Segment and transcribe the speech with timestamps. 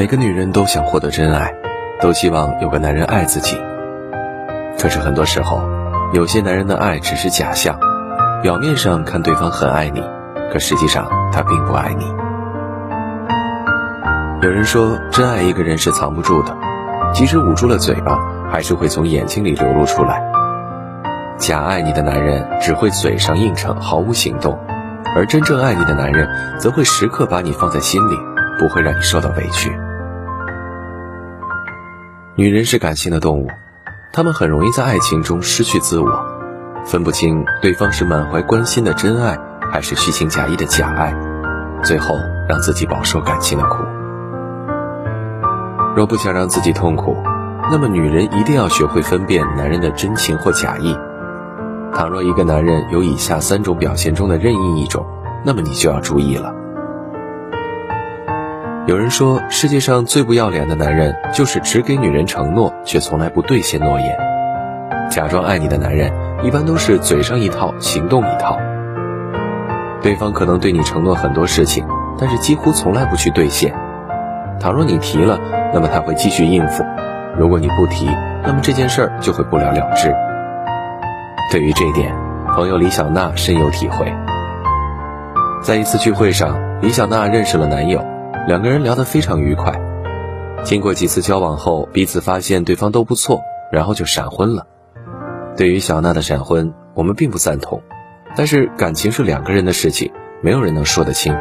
[0.00, 1.52] 每个女人都想获得真爱，
[2.00, 3.60] 都希望有个男人爱自己。
[4.78, 5.60] 可是很多时候，
[6.14, 7.78] 有些男人的爱只是假象，
[8.42, 10.02] 表面上看对方很爱你，
[10.50, 12.06] 可实际上他并不爱你。
[14.42, 16.56] 有人说，真爱一个人是藏不住的，
[17.12, 18.18] 即使捂住了嘴巴，
[18.50, 20.22] 还是会从眼睛里流露出来。
[21.36, 24.58] 假爱你的男人只会嘴上应承，毫无行动，
[25.14, 26.26] 而真正爱你的男人，
[26.58, 28.16] 则会时刻把你放在心里。
[28.58, 29.74] 不会让你受到委屈。
[32.40, 33.48] 女人是感性的动物，
[34.14, 36.24] 她们很容易在爱情中失去自我，
[36.86, 39.38] 分不清对方是满怀关心的真爱，
[39.70, 41.14] 还是虚情假意的假爱，
[41.82, 42.14] 最后
[42.48, 43.84] 让自己饱受感情的苦。
[45.94, 47.14] 若不想让自己痛苦，
[47.70, 50.96] 那么女人一定要学会分辨男人的真情或假意。
[51.92, 55.04] 倘若一个男人有以下三种表现中的任意一种，
[55.44, 56.54] 那么你就要注意了。
[58.90, 64.18] 有人说，世界上最不要脸的男人，就是只给女人承诺，却从来不兑现诺言。
[65.08, 66.10] 假装爱你的男人，
[66.42, 68.58] 一般都是嘴上一套，行动一套。
[70.02, 71.86] 对方可能对你承诺很多事情，
[72.18, 73.72] 但是几乎从来不去兑现。
[74.58, 75.38] 倘若你提了，
[75.72, 76.82] 那么他会继续应付；
[77.38, 78.06] 如果你不提，
[78.42, 80.12] 那么这件事儿就会不了了之。
[81.52, 82.12] 对于这一点，
[82.56, 84.12] 朋友李小娜深有体会。
[85.62, 88.04] 在一次聚会上，李小娜认识了男友。
[88.50, 89.80] 两个人聊得非常愉快，
[90.64, 94.66] 经过几次交往后，彼此发现对方都不错，然后就闪婚了。
[95.56, 97.80] 对于小娜的闪婚，我们并不赞同，
[98.34, 100.10] 但是感情是两个人的事情，
[100.42, 101.32] 没有人能说得清。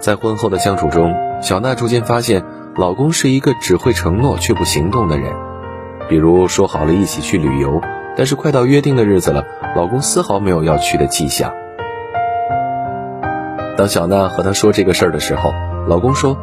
[0.00, 5.32] 在婚后的相处中，小娜逐渐发现，老公是一个只会承诺却不行动的人，
[6.08, 7.80] 比如说好了一起去旅游，
[8.16, 9.44] 但是快到约定的日子了，
[9.76, 11.54] 老公丝毫没有要去的迹象。
[13.76, 15.50] 当小娜和他说这个事儿的时候，
[15.88, 16.36] 老公说：“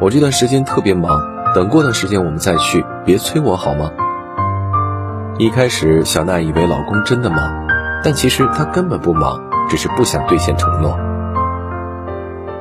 [0.00, 1.18] 我这段时间特别忙，
[1.54, 3.90] 等过段时间我们再去，别催我好吗？”
[5.38, 7.66] 一开始，小娜以为老公真的忙，
[8.04, 10.96] 但其实他根本不忙，只是不想兑现承诺。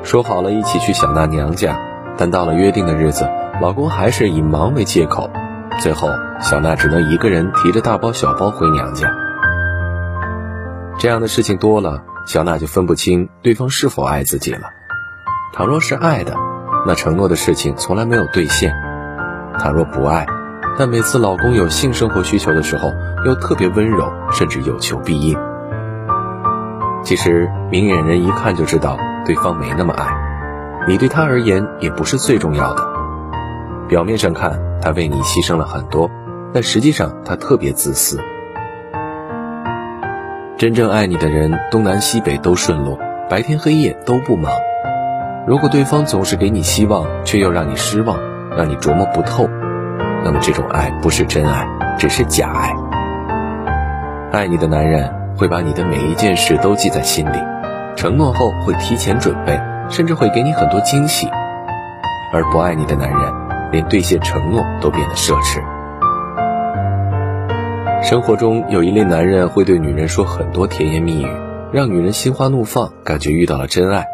[0.04, 1.78] 说好了一起去小娜娘家，
[2.18, 3.30] 但到了约定的日子，
[3.62, 5.30] 老公还是以忙为借口，
[5.82, 6.10] 最后
[6.40, 9.23] 小娜只能一个人提着大包小包回娘家。
[11.04, 12.02] 这样的事情多了。
[12.26, 14.70] 小娜就分不清对方是否爱自己了。
[15.52, 16.34] 倘若是爱的，
[16.88, 18.72] 那承诺的事情从来没有兑现；
[19.60, 20.26] 倘若不爱，
[20.80, 22.94] 但每次老公有性生活需求的时候，
[23.26, 25.38] 又特别温柔，甚至有求必应。
[27.04, 30.08] 其实明眼人一看就知道对方没那么爱，
[30.88, 32.82] 你对他而言也不是最重要的。
[33.90, 36.10] 表面上看他为你牺牲了很多，
[36.54, 38.18] 但实际上他特别自私。
[40.64, 42.98] 真正爱你的人，东南西北都顺路，
[43.30, 44.50] 白天黑夜都不忙。
[45.46, 48.18] 如果对方总是给你希望，却又让你失望，
[48.56, 49.46] 让你琢磨不透，
[50.24, 51.68] 那么这种爱不是真爱，
[52.00, 52.74] 只是假爱。
[54.32, 57.38] 爱你的男人会把你的每一件事都记在心里，
[57.98, 59.60] 承诺后会提前准备，
[59.90, 61.28] 甚至会给你很多惊喜；
[62.32, 63.20] 而不爱你的男人，
[63.74, 65.62] 连兑现承诺都变得奢侈。
[68.04, 71.28] 生活中有一类男人会对女人说很多甜言蜜语，
[71.72, 74.06] 让女人心花怒放，感觉遇到了真爱，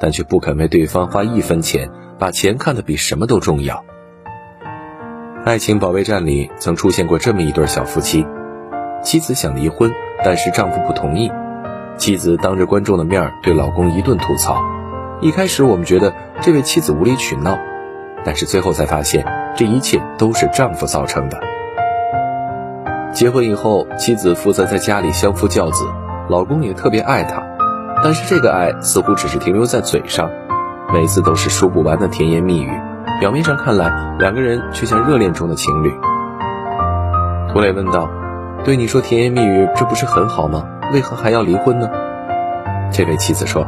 [0.00, 3.76] 但却不肯为对方花一分钱，把钱看得比什么都重要。
[5.44, 8.26] 《爱情保卫战》里曾出现过这么一对小夫妻，
[9.02, 9.92] 妻子想离婚，
[10.24, 11.30] 但是丈夫不同意，
[11.98, 14.58] 妻子当着观众的面对老公一顿吐槽。
[15.20, 17.58] 一开始我们觉得这位妻子无理取闹，
[18.24, 21.47] 但是最后才发现这一切都是丈夫造成的。
[23.12, 25.84] 结婚以后，妻子负责在家里相夫教子，
[26.28, 27.42] 老公也特别爱她，
[28.04, 30.30] 但是这个爱似乎只是停留在嘴上，
[30.92, 32.70] 每次都是说不完的甜言蜜语，
[33.18, 35.90] 表面上看来两个人却像热恋中的情侣。
[37.50, 38.08] 涂磊问道
[38.62, 40.64] ：“对你说甜言蜜语，这不是很好吗？
[40.92, 41.88] 为何还要离婚呢？”
[42.92, 43.66] 这位妻子说：“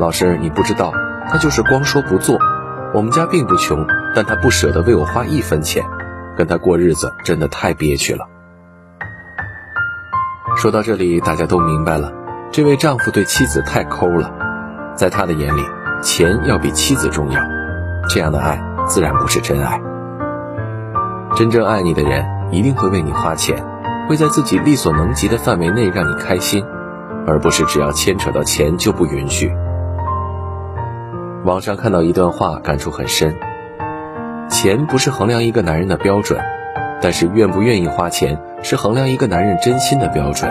[0.00, 0.92] 老师，你不知道，
[1.30, 2.36] 他就是光说不做。
[2.92, 5.82] 我们家并不穷，但他不舍得为我花一分钱，
[6.36, 8.26] 跟他过日子真的太憋屈了。”
[10.56, 12.12] 说到这里，大家都明白了，
[12.52, 14.30] 这位丈夫对妻子太抠了，
[14.94, 15.62] 在他的眼里，
[16.02, 17.40] 钱要比妻子重要，
[18.08, 19.80] 这样的爱自然不是真爱。
[21.34, 23.64] 真正爱你的人一定会为你花钱，
[24.08, 26.64] 会在自己力所能及的范围内让你开心，
[27.26, 29.52] 而不是只要牵扯到钱就不允许。
[31.44, 33.34] 网上看到一段话，感触很深：
[34.48, 36.38] 钱不是衡量一个男人的标准。
[37.04, 40.50] 但是愿不愿意花钱是衡量一个男人真心的标准。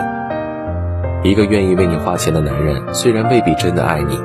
[1.24, 4.18] 一个愿意为你花钱的男人，虽然未必真的爱你，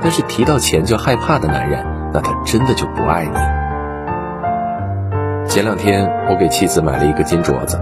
[0.00, 3.36] 但是提到钱就害怕的男人，那他真的就不爱你。
[5.48, 7.78] 前两天我给妻子买了一个金镯子，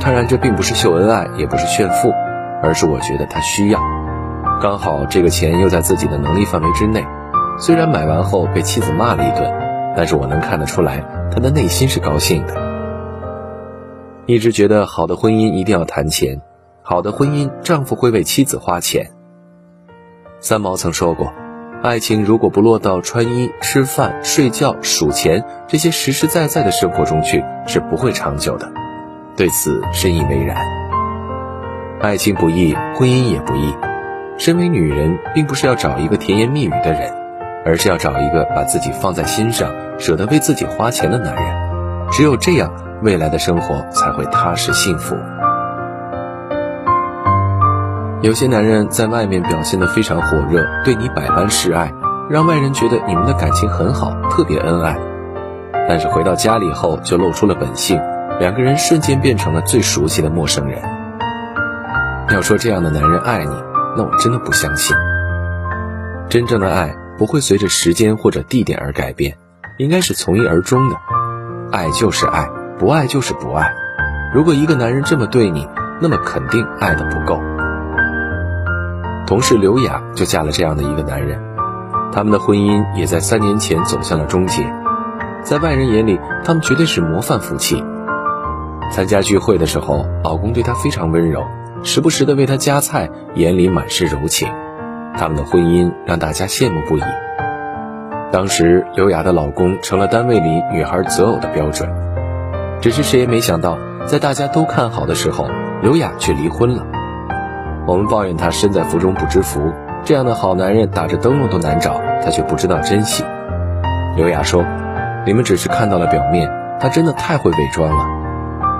[0.00, 2.12] 当然这并不是秀恩爱，也不是炫富，
[2.62, 3.80] 而是我觉得她需要。
[4.60, 7.06] 刚好这个钱又在自己的能力范围之内，
[7.58, 9.50] 虽然买完后被妻子骂了一顿，
[9.96, 11.02] 但是我能看得出来
[11.32, 12.67] 她的内心是高兴的。
[14.28, 16.42] 一直觉得好的婚姻一定要谈钱，
[16.82, 19.12] 好的婚姻丈夫会为妻子花钱。
[20.38, 21.32] 三毛曾说过。
[21.82, 28.70] 爱情如果不落到穿衣、吃饭、睡觉、数钱这些实实在在的生活中去，是不会长久的。
[29.34, 30.58] 对此深以为然。
[32.02, 33.74] 爱情不易，婚姻也不易。
[34.36, 37.14] 身为女人，并不是要找一个甜言蜜语的人，
[37.64, 42.10] 而是要找一个把自己放在心上、舍得为自己花钱的男人。
[42.10, 42.70] 只有这样，
[43.02, 45.16] 未来的生活才会踏实幸福。
[48.20, 51.92] 有些男人在外面表现得非常火热，对你百般示爱，
[52.28, 54.98] 让外人觉得你们的感情很好，特别恩爱。
[55.88, 58.00] 但是回到家里后就露出了本性，
[58.40, 60.82] 两个人瞬间变成了最熟悉的陌生人。
[62.30, 63.54] 要说这样的男人爱你，
[63.96, 64.96] 那我真的不相信。
[66.28, 69.38] 真正的爱不会随着时间或者地点而改变，
[69.78, 70.96] 应该是从一而终的。
[71.70, 73.74] 爱就是爱，不爱就是不爱。
[74.32, 75.68] 如果一个男人这么对你，
[76.00, 77.40] 那么肯定爱的不够。
[79.26, 81.40] 同事刘雅就嫁了这样的一个男人，
[82.12, 84.64] 他们的婚姻也在三年前走向了终结。
[85.42, 87.82] 在外人眼里，他们绝对是模范夫妻。
[88.92, 91.44] 参加聚会的时候，老公对她非常温柔，
[91.82, 94.48] 时不时的为她夹菜，眼里满是柔情。
[95.16, 97.02] 他们的婚姻让大家羡慕不已。
[98.30, 102.07] 当时，刘雅的老公成了单位里女孩择偶的标准。
[102.80, 105.48] 只是谁也没想到，在大家都看好的时候，
[105.82, 106.86] 刘雅却离婚了。
[107.86, 109.60] 我们抱怨他身在福中不知福，
[110.04, 113.24] 这样的好男人打着灯笼都难找，他却不知道珍惜。
[114.16, 114.64] 刘雅说
[115.26, 116.48] ：“你们只是看到了表面，
[116.78, 118.06] 他真的太会伪装了。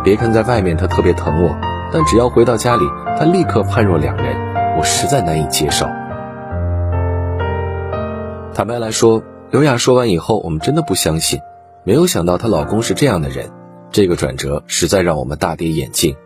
[0.04, 1.56] 别看在外面他特别疼我，
[1.92, 2.82] 但只要回到家里，
[3.18, 4.36] 他立刻判若两人，
[4.78, 5.86] 我实在难以接受。”
[8.54, 11.40] 坦白来说，刘雅说完以后，我们真的不相信，
[11.82, 13.50] 没有想到她老公是这样的人，
[13.90, 16.16] 这个转折实在让我们大跌眼镜。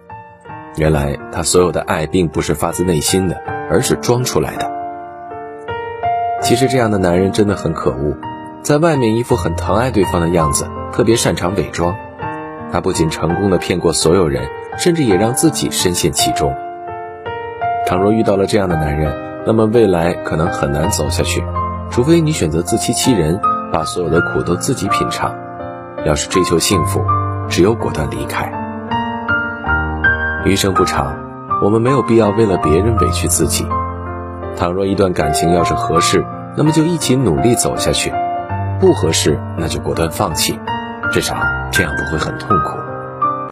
[0.77, 3.37] 原来他所有的爱并不是发自内心的，
[3.71, 4.71] 而是装出来的。
[6.41, 8.17] 其实这样的男人真的很可恶，
[8.63, 11.95] 在外面一副很疼爱对方的样子，特别擅长伪装。
[12.73, 14.49] 他不仅成功的骗过所有人，
[14.79, 16.55] 甚至也让自己深陷其中。
[17.87, 19.15] 倘若遇到了这样的男人，
[19.47, 21.45] 那么未来可能很难走下去，
[21.91, 23.39] 除非你选择自欺欺人，
[23.71, 25.35] 把所有的苦都自己品尝。
[26.07, 27.05] 要是追求幸福，
[27.49, 28.51] 只有果断离开。
[30.45, 31.17] 余生不长，
[31.63, 33.67] 我们没有必要为了别人委屈自己。
[34.57, 36.25] 倘若一段感情要是合适，
[36.57, 38.11] 那么就一起努力走下去；
[38.81, 40.59] 不合适，那就果断放弃，
[41.11, 41.37] 至少
[41.71, 42.92] 这样不会很痛苦。